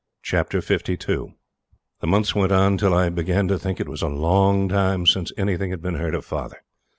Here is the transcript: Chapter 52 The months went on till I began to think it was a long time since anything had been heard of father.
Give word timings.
Chapter 0.23 0.63
52 0.63 1.29
The 1.99 2.07
months 2.07 2.33
went 2.33 2.51
on 2.51 2.75
till 2.75 2.91
I 2.91 3.09
began 3.09 3.47
to 3.49 3.59
think 3.59 3.79
it 3.79 3.87
was 3.87 4.01
a 4.01 4.07
long 4.07 4.67
time 4.67 5.05
since 5.05 5.31
anything 5.37 5.69
had 5.69 5.83
been 5.83 5.93
heard 5.93 6.15
of 6.15 6.25
father. 6.25 6.63